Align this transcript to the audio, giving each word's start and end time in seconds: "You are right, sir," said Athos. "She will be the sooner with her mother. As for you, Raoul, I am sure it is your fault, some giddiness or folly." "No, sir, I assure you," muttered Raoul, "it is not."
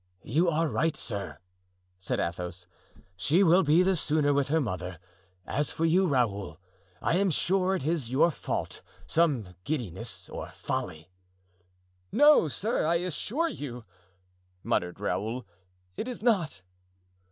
"You 0.23 0.49
are 0.49 0.67
right, 0.67 0.97
sir," 0.97 1.37
said 1.99 2.19
Athos. 2.19 2.65
"She 3.15 3.43
will 3.43 3.61
be 3.61 3.83
the 3.83 3.95
sooner 3.95 4.33
with 4.33 4.47
her 4.47 4.59
mother. 4.59 4.97
As 5.45 5.71
for 5.71 5.85
you, 5.85 6.07
Raoul, 6.07 6.59
I 7.03 7.17
am 7.17 7.29
sure 7.29 7.75
it 7.75 7.85
is 7.85 8.09
your 8.09 8.31
fault, 8.31 8.81
some 9.05 9.49
giddiness 9.63 10.27
or 10.27 10.49
folly." 10.49 11.11
"No, 12.11 12.47
sir, 12.47 12.83
I 12.83 12.95
assure 12.95 13.49
you," 13.49 13.85
muttered 14.63 14.99
Raoul, 14.99 15.45
"it 15.95 16.07
is 16.07 16.23
not." 16.23 16.63